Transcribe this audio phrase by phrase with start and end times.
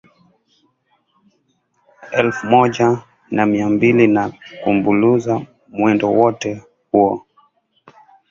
[2.11, 3.01] Elfu moja
[3.31, 4.31] na mia mbilina
[4.63, 7.25] kumbuluza mwendo wote huo